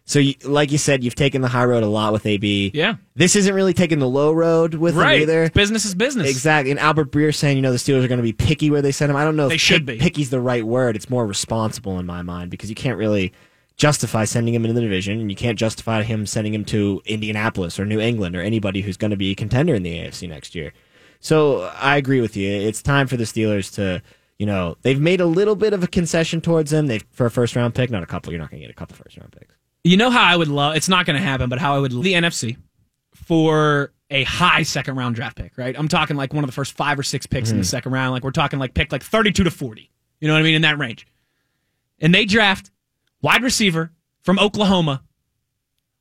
[0.10, 2.72] So, you, like you said, you've taken the high road a lot with AB.
[2.74, 2.96] Yeah.
[3.15, 5.17] This isn't really taking the low road with Right.
[5.17, 5.50] him either.
[5.50, 6.30] Business is business.
[6.30, 6.72] Exactly.
[6.72, 8.93] And Albert Breer saying, you know, the Steelers are going to be picky where they
[8.93, 9.17] send him.
[9.17, 9.98] I don't know if They should be.
[9.98, 10.96] picky's the right word.
[10.96, 13.34] It's more responsible in my mind because you can't really
[13.76, 17.78] justify sending him into the division and you can't justify him sending him to Indianapolis
[17.78, 20.56] or New England or anybody who's going to be a contender in the AFC next
[20.56, 20.72] year.
[21.20, 22.50] So I agree with you.
[22.50, 24.02] It's time for the Steelers to,
[24.39, 26.88] you know, they've made a little bit of a concession towards him.
[26.88, 28.32] They for a first round pick, not a couple.
[28.32, 29.54] You're not going to get a couple first round picks.
[29.88, 31.93] You know how I would love, it's not going to happen, but how I would
[31.93, 32.58] love the NFC
[33.13, 35.78] for a high second round draft pick, right?
[35.78, 37.67] I'm talking like one of the first five or six picks in the hmm.
[37.67, 38.12] second round.
[38.12, 39.89] Like we're talking like pick like 32 to 40.
[40.19, 40.56] You know what I mean?
[40.56, 41.08] In that range.
[42.00, 42.71] And they draft
[43.21, 45.04] wide receiver from Oklahoma,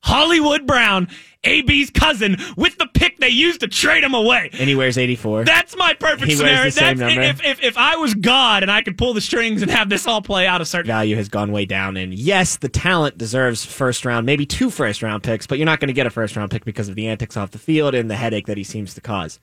[0.07, 1.09] Hollywood Brown,
[1.45, 4.51] AB's cousin, with the pick they used to trade him away.
[4.53, 5.45] And he wears 84.
[5.45, 6.95] That's my perfect He wears scenario.
[6.95, 7.21] the same number.
[7.23, 10.07] if, if, if I was God and I could pull the strings and have this
[10.07, 11.97] all play out a certain value has gone way down.
[11.97, 15.81] And yes, the talent deserves first round, maybe two first round picks, but you're not
[15.81, 18.11] going to get a first round pick because of the antics off the field and
[18.11, 19.40] the headache that he seems to cause.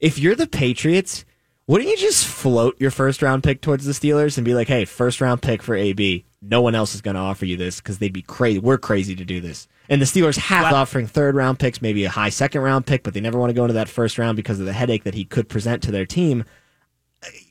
[0.00, 1.24] If you're the Patriots,
[1.66, 4.84] wouldn't you just float your first round pick towards the Steelers and be like, hey,
[4.84, 6.24] first round pick for AB?
[6.42, 8.58] No one else is going to offer you this because they'd be crazy.
[8.58, 9.66] We're crazy to do this.
[9.88, 13.14] And the Steelers have offering third round picks, maybe a high second round pick, but
[13.14, 15.24] they never want to go into that first round because of the headache that he
[15.24, 16.44] could present to their team.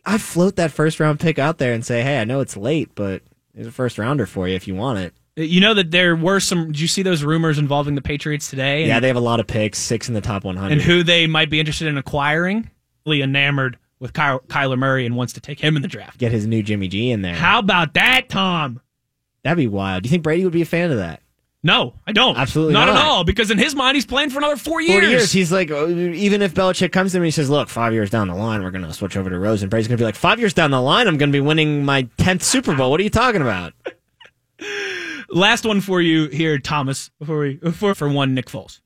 [0.06, 2.91] I float that first round pick out there and say, hey, I know it's late,
[2.93, 3.23] but
[3.56, 5.13] there's a first rounder for you if you want it.
[5.38, 6.67] Uh, you know that there were some.
[6.67, 8.82] Did you see those rumors involving the Patriots today?
[8.82, 10.71] And, Yeah, they have a lot of picks, six in the top 100.
[10.71, 12.69] and who they might be interested in acquiring.
[13.06, 16.20] Really enamored with Ky- Kyler Murray and wants to take him in the draft.
[16.20, 17.34] Get his new Jimmy G in there.
[17.36, 18.82] How about that, Tom?
[19.44, 20.04] That'd be wild.
[20.04, 21.22] Do you think Brady would be a fan of that?
[21.63, 22.38] No, I don't.
[22.38, 22.98] Absolutely not, not.
[22.98, 23.24] at all.
[23.24, 24.96] Because in his mind, he's playing for another four years.
[24.96, 25.32] 40 years.
[25.32, 28.10] He's like, uh, even if Belichick comes to him and he says, look, five years
[28.10, 29.62] down the line, we're going to switch over to Rose.
[29.62, 31.39] And Brady's going to be like, five years down the line, I'm going to be
[31.39, 32.92] winning my 10th Super Bowl.
[32.92, 33.72] What are you talking about?
[35.30, 37.10] Last one for you here, Thomas.
[37.18, 38.82] Before we before for one, Nick Foles.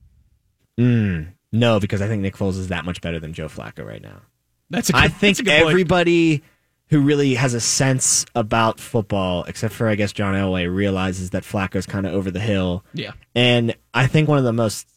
[1.52, 4.22] No, because I think Nick Foles is that much better than Joe Flacco right now.
[4.70, 5.70] That's a good, I think good point.
[5.70, 6.44] everybody
[6.90, 11.44] who really has a sense about football, except for I guess John Elway, realizes that
[11.44, 12.86] Flacco's kind of over the hill.
[12.94, 13.12] Yeah.
[13.36, 14.88] And I think one of the most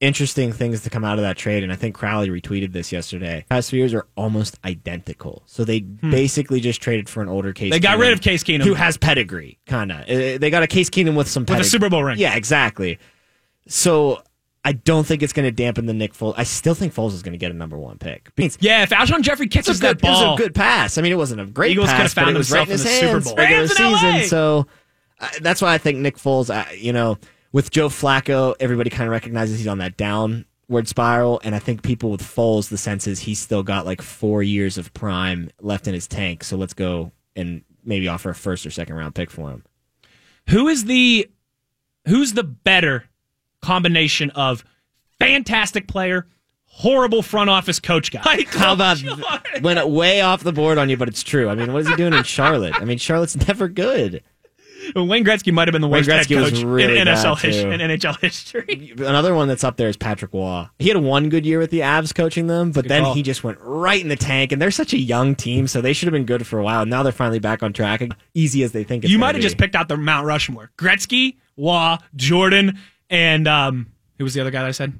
[0.00, 3.44] interesting things to come out of that trade, and I think Crowley retweeted this yesterday.
[3.48, 5.42] Past few years are almost identical.
[5.46, 7.68] So they basically just traded for an older Case.
[7.68, 7.70] Hmm.
[7.72, 8.62] They got Keenum rid of Case Keenum.
[8.64, 10.06] who has pedigree, kind of.
[10.06, 11.64] They got a Case Keenum with some with a.
[11.64, 12.18] Super Bowl ring.
[12.18, 12.98] Yeah, exactly.
[13.66, 14.22] So
[14.66, 16.34] I don't think it's going to dampen the Nick Foles.
[16.38, 18.30] I still think Foles is going to get a number one pick.
[18.60, 20.96] Yeah, if Alshon Jeffery it's a catches good, that ball, it was a good pass.
[20.96, 22.72] I mean, it wasn't a great Eagles could pass, found but it was right in
[22.72, 23.36] his in the hands Super Bowl.
[23.36, 23.98] regular Rams in LA.
[24.12, 24.28] season.
[24.28, 24.66] So
[25.20, 26.48] uh, that's why I think Nick Foles.
[26.48, 27.18] Uh, you know,
[27.52, 31.82] with Joe Flacco, everybody kind of recognizes he's on that downward spiral, and I think
[31.82, 35.86] people with Foles, the sense is he's still got like four years of prime left
[35.86, 36.42] in his tank.
[36.42, 39.62] So let's go and maybe offer a first or second round pick for him.
[40.48, 41.28] who is the
[42.06, 43.04] who's the better
[43.64, 44.64] combination of
[45.18, 46.26] fantastic player,
[46.66, 48.22] horrible front office coach guy?
[48.24, 49.24] Like, How about Jordan.
[49.62, 51.48] went way off the board on you, but it's true.
[51.48, 52.74] I mean, what is he doing in Charlotte?
[52.80, 54.22] I mean, Charlotte's never good.
[54.94, 57.80] Wayne Gretzky might have been the worst head coach really in NSL bad, his- in
[57.80, 58.92] NHL history.
[58.98, 60.66] Another one that's up there is Patrick Roy.
[60.78, 63.14] He had one good year with the Avs coaching them, but Good then call.
[63.14, 64.52] he just went right in the tank.
[64.52, 66.84] And they're such a young team, so they should have been good for a while.
[66.84, 68.02] Now they're finally back on track,
[68.34, 69.04] easy as they think.
[69.04, 72.78] It's You might have just picked out the Mount Rushmore: Gretzky, Roy, Jordan,
[73.10, 73.86] and um,
[74.18, 74.92] who was the other guy that I said?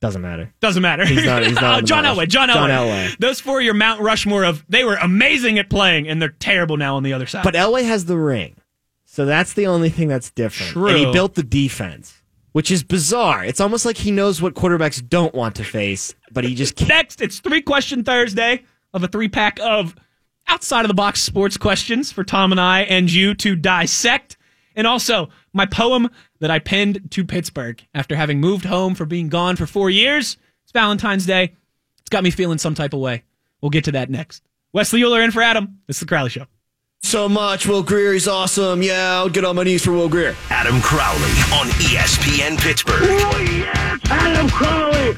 [0.00, 0.52] Doesn't matter.
[0.60, 1.04] Doesn't matter.
[1.04, 2.28] He's not- he's not Oh, John Elway.
[2.28, 2.54] John Elway.
[2.54, 3.18] John Elway.
[3.18, 6.96] Those four your Mount Rushmore of they were amazing at playing, and they're terrible now
[6.96, 7.42] on the other side.
[7.42, 8.56] But Elway has the ring,
[9.04, 10.72] so that's the only thing that's different.
[10.72, 10.88] True.
[10.88, 13.44] And he built the defense, which is bizarre.
[13.44, 16.88] It's almost like he knows what quarterbacks don't want to face, but he just can't.
[16.90, 18.62] Next, it's three question Thursday
[18.94, 19.96] of a three pack of
[20.46, 24.36] outside of the box sports questions for Tom and I and you to dissect.
[24.76, 26.08] And also my poem
[26.40, 30.36] that I pinned to Pittsburgh after having moved home for being gone for four years.
[30.64, 31.54] It's Valentine's Day.
[32.00, 33.24] It's got me feeling some type of way.
[33.60, 34.42] We'll get to that next.
[34.72, 35.80] Wesley Euler in for Adam.
[35.86, 36.46] This is the Crowley Show.
[37.02, 37.66] So much.
[37.66, 38.82] Will Greer, he's awesome.
[38.82, 40.34] Yeah, I'll get on my knees for Will Greer.
[40.50, 43.02] Adam Crowley on ESPN Pittsburgh.
[43.02, 45.16] Oh, yes, Adam Crowley.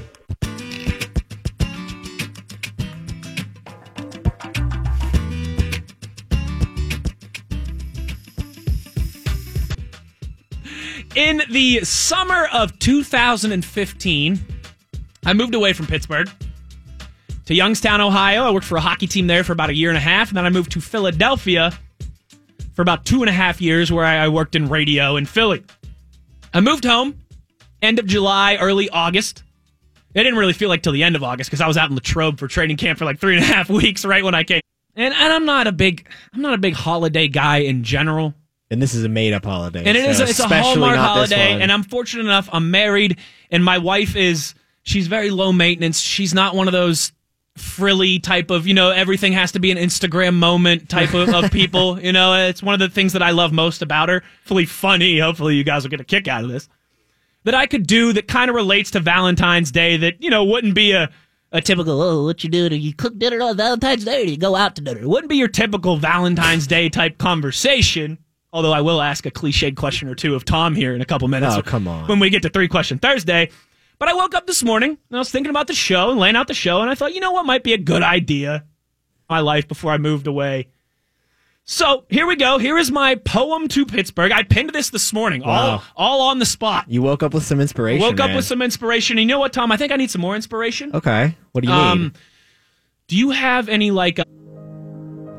[11.16, 14.40] In the summer of 2015,
[15.26, 16.30] I moved away from Pittsburgh
[17.46, 18.44] to Youngstown, Ohio.
[18.44, 20.36] I worked for a hockey team there for about a year and a half, and
[20.36, 21.76] then I moved to Philadelphia
[22.74, 25.64] for about two and a half years, where I worked in radio in Philly.
[26.54, 27.18] I moved home
[27.82, 29.42] end of July, early August.
[30.14, 31.96] It didn't really feel like till the end of August because I was out in
[31.96, 34.60] Latrobe for training camp for like three and a half weeks right when I came.
[34.94, 38.34] And, and I'm not a big I'm not a big holiday guy in general.
[38.70, 39.82] And this is a made up holiday.
[39.84, 42.48] And it is so a, it's a Hallmark holiday, and I'm fortunate enough.
[42.52, 43.18] I'm married,
[43.50, 45.98] and my wife is she's very low maintenance.
[45.98, 47.12] She's not one of those
[47.56, 51.50] frilly type of you know everything has to be an Instagram moment type of, of
[51.50, 51.98] people.
[52.00, 54.22] You know, it's one of the things that I love most about her.
[54.42, 55.18] Hopefully funny.
[55.18, 56.68] Hopefully you guys will get a kick out of this.
[57.44, 59.96] That I could do that kind of relates to Valentine's Day.
[59.96, 61.10] That you know wouldn't be a
[61.52, 64.30] a typical oh what you do do you cook dinner on Valentine's Day or do
[64.30, 65.00] you go out to dinner?
[65.00, 68.18] It wouldn't be your typical Valentine's Day type conversation
[68.52, 71.28] Although I will ask a cliched question or two of Tom here in a couple
[71.28, 71.54] minutes.
[71.56, 72.08] Oh, come on.
[72.08, 73.50] When we get to three question Thursday.
[73.98, 76.34] But I woke up this morning and I was thinking about the show and laying
[76.34, 78.62] out the show, and I thought, you know what might be a good idea in
[79.28, 80.68] my life before I moved away.
[81.64, 82.58] So here we go.
[82.58, 84.32] Here is my poem to Pittsburgh.
[84.32, 85.82] I pinned this this morning, all Wow.
[85.94, 86.86] all on the spot.
[86.88, 88.00] You woke up with some inspiration.
[88.00, 89.18] Woke up with some inspiration.
[89.18, 89.70] And you know what, Tom?
[89.70, 90.90] I think I need some more inspiration.
[90.94, 91.36] Okay.
[91.52, 92.12] What do you Um, need?
[93.06, 94.18] do you have any like?
[94.18, 94.24] uh,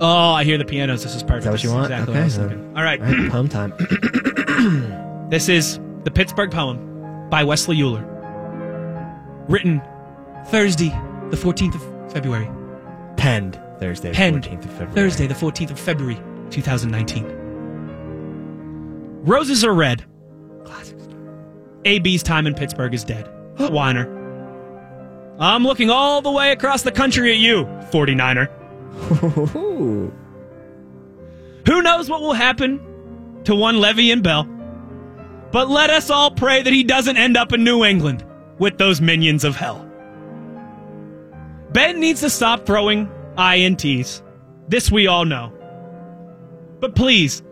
[0.01, 1.03] oh, I hear the pianos.
[1.03, 1.39] This is perfect.
[1.39, 1.85] Is that what you want?
[1.85, 2.19] Exactly okay.
[2.19, 2.77] what I was thinking.
[2.77, 3.01] All right.
[3.01, 3.31] All right.
[3.31, 4.97] Poem time.
[5.31, 8.03] This is the Pittsburgh poem by Wesley Euler.
[9.47, 9.81] Written
[10.47, 10.89] Thursday,
[11.29, 12.49] the 14th of February.
[13.15, 14.93] Penned Thursday, Penned 14th of February.
[14.93, 17.25] Thursday, the 14th of February, 2019.
[19.23, 20.03] Roses are red.
[20.65, 21.23] Classic story.
[21.85, 23.29] AB's time in Pittsburgh is dead.
[23.57, 24.09] Whiner.
[25.39, 28.49] I'm looking all the way across the country at you, 49er.
[31.65, 32.79] Who knows what will happen
[33.45, 34.43] to one Le'Veon Bell?
[35.51, 38.25] But let us all pray that he doesn't end up in New England
[38.57, 39.87] with those minions of hell.
[41.73, 44.21] Ben needs to stop throwing INTs.
[44.67, 45.53] This we all know.
[46.79, 47.43] But please,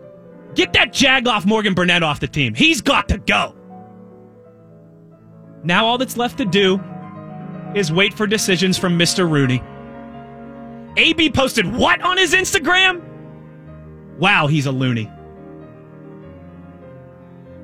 [0.54, 2.54] get that jag off Morgan Burnett off the team.
[2.54, 3.54] He's got to go.
[5.62, 6.80] Now all that's left to do
[7.74, 9.30] is wait for decisions from Mr.
[9.30, 9.62] Rooney.
[10.96, 13.02] AB posted what on his Instagram?
[14.18, 15.10] Wow, he's a loony.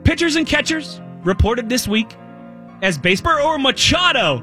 [0.04, 2.14] Pitchers and catchers reported this week
[2.82, 4.42] as Baseber or Machado.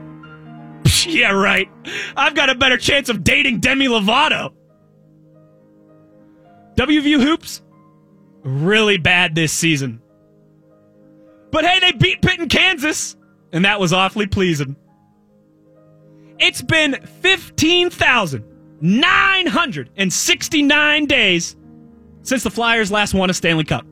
[0.83, 1.69] Psh, yeah, right.
[2.15, 4.53] I've got a better chance of dating Demi Lovato.
[6.75, 7.61] WVU Hoops,
[8.43, 10.01] really bad this season.
[11.51, 13.15] But hey, they beat Pitt in Kansas,
[13.51, 14.75] and that was awfully pleasing.
[16.39, 16.93] It's been
[18.83, 21.55] 15,969 days
[22.21, 23.85] since the Flyers last won a Stanley Cup.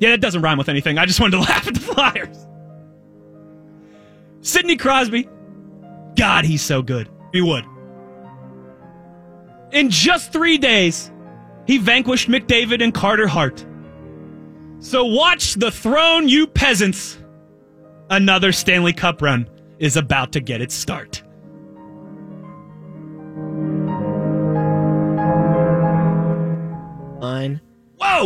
[0.00, 0.98] Yeah, that doesn't rhyme with anything.
[0.98, 2.48] I just wanted to laugh at the Flyers.
[4.40, 5.28] Sidney Crosby.
[6.16, 7.08] God, he's so good.
[7.32, 7.64] He would.
[9.70, 11.12] In just three days,
[11.66, 13.64] he vanquished McDavid and Carter Hart.
[14.80, 17.18] So watch the throne, you peasants.
[18.10, 21.22] Another Stanley Cup run is about to get its start.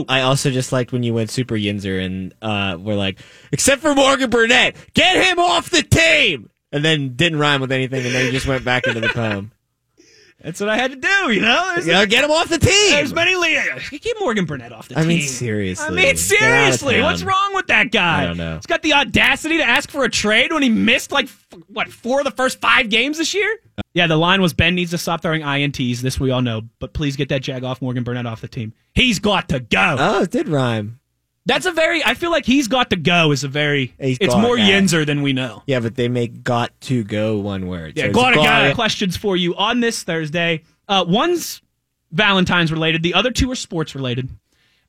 [0.08, 3.18] I also just liked when you went super Yinzer and uh, were like,
[3.52, 8.04] except for Morgan Burnett, get him off the team, and then didn't rhyme with anything,
[8.04, 9.52] and then you just went back into the poem.
[10.42, 11.70] That's what I had to do, you know?
[11.74, 12.90] There's, You know, get him off the team.
[12.90, 13.36] there's many.
[13.36, 15.10] Le- Get Morgan Burnett off the I team.
[15.10, 15.86] I mean, seriously.
[15.86, 18.22] I mean, Get out of seriously, what's wrong with that guy?
[18.22, 18.56] I don't know.
[18.56, 21.88] He's got the audacity to ask for a trade when he missed like f- what
[21.92, 23.56] four of the first five games this year.
[23.94, 26.00] Yeah, the line was Ben needs to stop throwing ints.
[26.00, 28.72] This we all know, but please get that jag off Morgan Burnett off the team.
[28.94, 29.96] He's got to go.
[29.98, 30.98] Oh, it did rhyme.
[31.44, 32.04] That's a very.
[32.04, 33.94] I feel like he's got to go is a very.
[33.98, 34.70] He's it's more that.
[34.70, 35.62] Yinzer than we know.
[35.66, 37.96] Yeah, but they make got to go one word.
[37.96, 40.62] Yeah, So got gotta- questions for you on this Thursday.
[40.88, 41.60] Uh, one's
[42.12, 44.28] Valentine's related, the other two are sports related.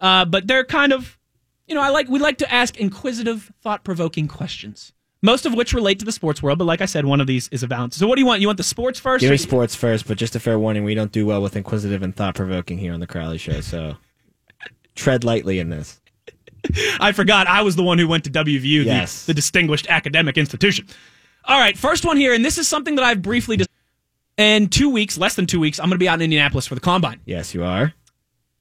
[0.02, 1.18] Uh, but they're kind of,
[1.68, 4.92] you know, I like we like to ask inquisitive, thought provoking questions.
[5.22, 7.48] Most of which relate to the sports world, but like I said, one of these
[7.48, 7.98] is a Valentine.
[7.98, 8.42] So what do you want?
[8.42, 9.22] You want the sports first?
[9.22, 12.04] Give me sports first, but just a fair warning: we don't do well with inquisitive
[12.04, 13.62] and thought provoking here on the Crowley Show.
[13.62, 13.96] So
[14.96, 16.02] tread lightly in this.
[17.00, 19.26] I forgot I was the one who went to WVU, Yes.
[19.26, 20.88] the, the distinguished academic institution.
[21.46, 23.58] All right, first one here, and this is something that I've briefly.
[23.58, 23.68] Dis-
[24.38, 26.76] in two weeks, less than two weeks, I'm going to be out in Indianapolis for
[26.76, 27.20] the combine.
[27.26, 27.94] Yes, you are.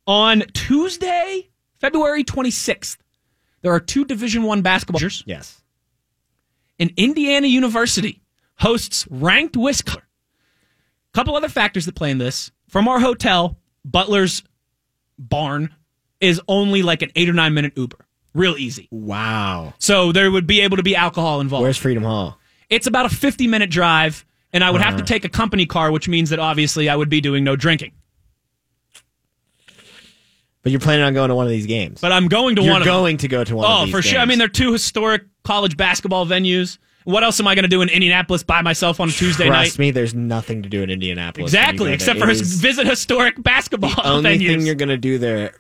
[0.07, 1.49] on Tuesday,
[1.81, 2.99] February 26th,
[3.63, 5.01] there are two Division One basketball.
[5.25, 5.63] Yes.
[6.79, 8.21] And Indiana University
[8.57, 10.03] hosts ranked Whistler.
[11.15, 12.51] Couple other factors that play in this.
[12.69, 14.43] From our hotel, Butler's
[15.19, 15.75] barn
[16.23, 17.99] is only like an eight or nine minute Uber.
[18.35, 18.89] Real easy.
[18.91, 19.75] Wow.
[19.79, 21.65] So there would be able to be alcohol involved.
[21.65, 22.39] Where's Freedom Hall?
[22.73, 25.07] it's about a 50 minute drive, and I would have to uh-huh.
[25.07, 27.93] take a company car, which means that obviously I would be doing no drinking.
[30.63, 32.01] But you're planning on going to one of these games.
[32.01, 32.95] But I'm going to you're one of them.
[32.95, 33.67] going to go to one.
[33.67, 34.21] of Oh, for sure.
[34.21, 36.79] I mean, they're two historic college basketball venues.
[37.05, 39.59] What else am I going to do in Indianapolis by myself on a Tuesday Trust
[39.59, 39.65] night?
[39.65, 41.51] Trust me, there's nothing to do in Indianapolis.
[41.51, 44.47] Exactly, except for visit historic basketball the only venues.
[44.47, 45.57] thing you're going to do there,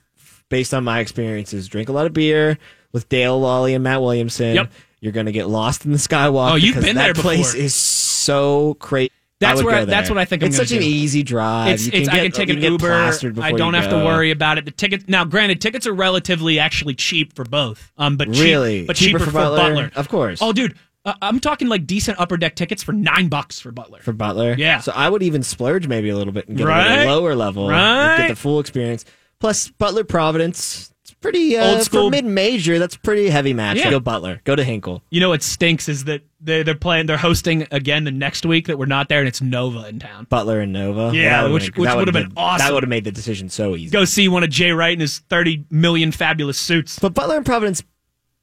[0.53, 2.59] based on my experiences, drink a lot of beer
[2.93, 4.55] with Dale Lolley and Matt Williamson.
[4.55, 4.73] Yep.
[5.01, 6.53] You're going to get lost in the Skywalk.
[6.53, 7.65] Oh, you've been that there place before.
[7.65, 9.11] is so crazy.
[9.41, 11.73] That's I where I- that's what I think I'm It's such an easy drive.
[11.75, 12.93] it's, you it's, can I can take an Uber.
[13.43, 14.65] I don't have to worry about it.
[14.67, 17.91] The tickets now, granted, tickets are relatively actually cheap for both.
[17.99, 18.87] Um, but cheap- Really?
[18.87, 19.91] but Cheaper cheaper, for Butler?
[19.97, 20.38] Of course.
[20.41, 23.99] Oh, dude, uh, I'm talking like decent upper deck tickets for nine bucks for Butler.
[24.01, 24.55] for Butler.
[24.57, 24.79] Yeah.
[24.79, 26.99] So I would even splurge maybe a little bit and get a Right?
[26.99, 28.17] little lower level, and Right?
[28.19, 29.05] get the full experience.
[29.43, 30.93] Plus Butler Providence.
[31.03, 32.07] It's pretty uh, Old school.
[32.07, 32.79] for mid major.
[32.79, 33.77] That's pretty heavy match.
[33.77, 33.91] Yeah.
[33.91, 34.41] Go Butler.
[34.45, 35.03] Go to Hinkle.
[35.11, 38.69] You know what stinks is that they they're playing they're hosting again the next week
[38.69, 40.29] that we're not there and it's Nova in town.
[40.31, 41.11] Butler and Nova.
[41.13, 42.65] Yeah, would've which- been- which would've would've been awesome.
[42.69, 43.91] That would have made the decision so easy.
[43.91, 47.01] Go see one of Jay Wright and his thirty million fabulous suits.
[47.01, 47.83] But Butler and Providence,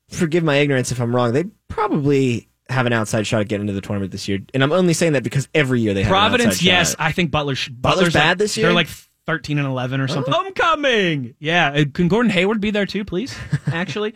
[0.10, 3.74] forgive my ignorance if I'm wrong, they probably have an outside shot at getting into
[3.74, 4.40] the tournament this year.
[4.54, 6.98] And I'm only saying that because every year they have Providence, yes, shot.
[7.00, 7.54] I think Butler.
[7.56, 8.68] Butler's Butler's bad like- this year?
[8.68, 8.90] They're like
[9.30, 10.34] thirteen and eleven or something.
[10.34, 11.72] Homecoming, yeah.
[11.72, 13.38] Uh, Can Gordon Hayward be there too, please?
[13.68, 14.16] Actually,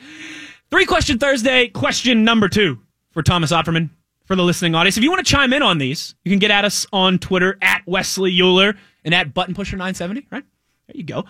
[0.71, 1.67] three question Thursday.
[1.67, 2.79] Question number two
[3.11, 3.91] for Thomas Opperman
[4.25, 4.97] for the listening audience.
[4.97, 7.59] If you want to chime in on these, you can get at us on Twitter
[7.61, 8.73] at Wesley Euler
[9.05, 10.25] and at Button Pusher nine seventy.
[10.31, 10.43] Right
[10.87, 11.25] there, you go.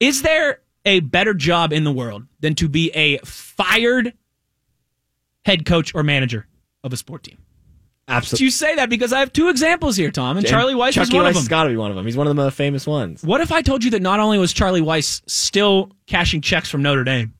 [0.00, 4.14] Is there a better job in the world than to be a fired
[5.44, 6.46] head coach or manager
[6.82, 7.36] of a sport team?
[8.08, 8.44] Absolutely.
[8.46, 11.24] You say that because I have two examples here, Tom, and Charlie Weis is one
[11.24, 11.34] Weis of them.
[11.34, 12.06] Has got to be one of them.
[12.06, 13.22] He's one of the most famous ones.
[13.22, 16.82] What if I told you that not only was Charlie Weis still cashing checks from
[16.82, 17.34] Notre Dame,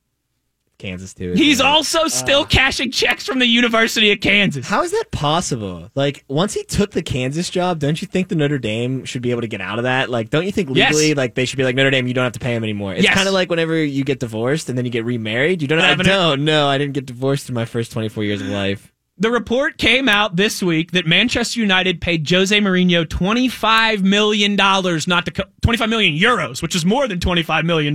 [0.78, 1.33] Kansas too.
[1.33, 1.66] he's it?
[1.66, 2.09] also uh.
[2.09, 4.68] still cashing checks from the University of Kansas.
[4.68, 5.90] How is that possible?
[5.96, 9.33] Like, once he took the Kansas job, don't you think the Notre Dame should be
[9.33, 10.09] able to get out of that?
[10.09, 10.92] Like, don't you think Yes.
[10.94, 12.92] legally, like, they should be like, Notre Dame, you don't have to pay him anymore?
[12.94, 13.14] It's Yes.
[13.14, 15.62] kind of like whenever you get divorced and then you get remarried.
[15.62, 18.40] You don't, Having it- don't, no, I didn't get divorced in my first 24 years
[18.40, 18.92] of life.
[19.20, 25.24] The report came out this week that Manchester United paid Jose Mourinho $25 million not
[25.24, 27.94] to co- 25 million euros, which is more than $25 million,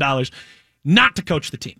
[0.83, 1.79] not to coach the team.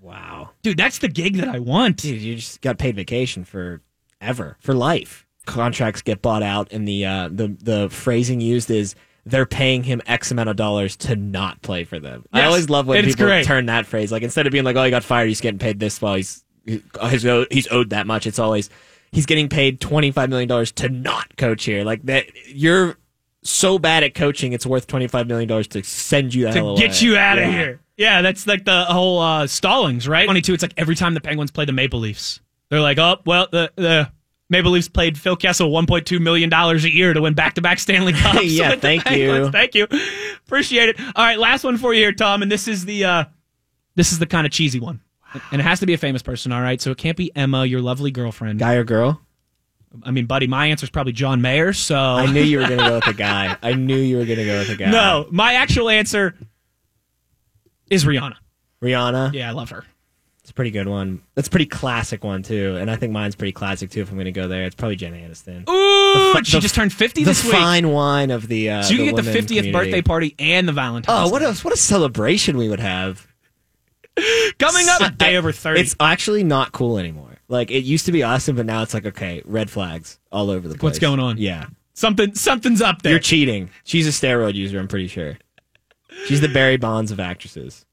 [0.00, 0.50] Wow.
[0.62, 1.96] Dude, that's the gig that I want.
[1.96, 3.80] Dude, you just got paid vacation for
[4.20, 5.26] ever, for life.
[5.46, 8.94] Contracts get bought out, and the uh, the the phrasing used is
[9.26, 12.24] they're paying him X amount of dollars to not play for them.
[12.32, 13.44] I always love when people great.
[13.44, 14.12] turn that phrase.
[14.12, 16.43] Like instead of being like, "Oh, he got fired, he's getting paid this," while he's
[16.66, 18.26] he's owed, he's owed that much.
[18.26, 18.70] It's always
[19.12, 21.84] he's getting paid twenty five million dollars to not coach here.
[21.84, 22.96] Like that, you're
[23.42, 26.64] so bad at coaching, it's worth twenty five million dollars to send you the hell
[26.64, 26.80] to away.
[26.80, 27.80] get you out of here.
[27.96, 30.26] Yeah, that's like the whole uh, Stallings, right?
[30.26, 30.52] Funny too.
[30.54, 33.70] It's like every time the Penguins play the Maple Leafs, they're like, "Oh, well, the
[33.76, 34.10] the
[34.50, 37.54] Maple Leafs played Phil Kessel one point two million dollars a year to win back
[37.54, 39.48] to back Stanley Cups." Yeah, thank you.
[39.52, 39.86] thank you,
[40.44, 41.00] appreciate it.
[41.14, 43.24] All right, last one for you here, Tom, and this is the uh,
[43.94, 45.00] this is the kind of cheesy one,
[45.50, 46.52] and it has to be a famous person.
[46.52, 48.58] All right, so it can't be Emma, your lovely girlfriend.
[48.58, 49.20] Guy or girl?
[50.02, 51.72] I mean, buddy, my answer is probably John Mayer.
[51.72, 53.56] So I knew you were gonna go with a guy.
[53.62, 54.90] I knew you were gonna go with a guy.
[54.90, 56.34] no, my actual answer
[57.90, 58.36] is Rihanna.
[58.82, 59.32] Rihanna.
[59.34, 59.84] Yeah, I love her.
[60.40, 61.22] It's a pretty good one.
[61.34, 64.02] That's a pretty classic one too, and I think mine's pretty classic too.
[64.02, 65.66] If I'm going to go there, it's probably Jen Aniston.
[65.70, 67.52] Ooh, fi- she the- just turned 50 the this week.
[67.52, 68.68] The fine wine of the.
[68.70, 69.72] Uh, So you can get the 50th community.
[69.72, 71.28] birthday party and the Valentine's.
[71.28, 71.64] Oh, what else?
[71.64, 73.26] What a celebration we would have!
[74.58, 75.80] Coming up, a day over 30.
[75.80, 77.36] It's actually not cool anymore.
[77.48, 80.66] Like it used to be awesome, but now it's like okay, red flags all over
[80.68, 80.82] the place.
[80.82, 81.38] what's going on?
[81.38, 83.12] Yeah, Something, something's up there.
[83.12, 83.70] you're cheating.
[83.84, 84.78] She's a steroid user.
[84.80, 85.38] I'm pretty sure.
[86.26, 87.84] She's the Barry Bonds of actresses.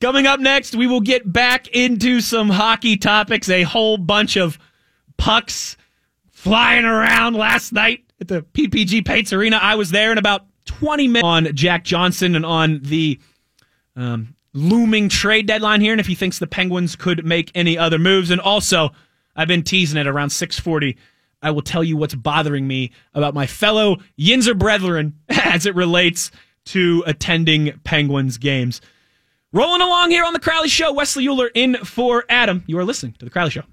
[0.00, 3.48] Coming up next, we will get back into some hockey topics.
[3.48, 4.58] A whole bunch of
[5.16, 5.76] pucks
[6.30, 9.58] flying around last night at the PPG Paints Arena.
[9.60, 13.20] I was there in about 20 minutes on Jack Johnson and on the
[13.96, 17.98] um, looming trade deadline here, and if he thinks the Penguins could make any other
[17.98, 18.30] moves.
[18.30, 18.90] And also,
[19.36, 20.96] I've been teasing it around 640.
[21.42, 26.30] I will tell you what's bothering me about my fellow Yinzer brethren as it relates
[26.66, 28.80] to attending Penguins games.
[29.52, 32.62] Rolling along here on the Crowley Show, Wesley Euler in for Adam.
[32.66, 33.64] You are listening to the Crowley Show.